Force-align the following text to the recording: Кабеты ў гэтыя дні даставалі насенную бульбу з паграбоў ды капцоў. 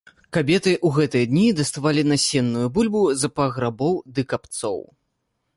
Кабеты 0.35 0.71
ў 0.85 0.87
гэтыя 0.95 1.27
дні 1.33 1.43
даставалі 1.59 2.01
насенную 2.13 2.65
бульбу 2.79 3.05
з 3.25 3.33
паграбоў 3.39 3.93
ды 4.17 4.21
капцоў. 4.33 4.79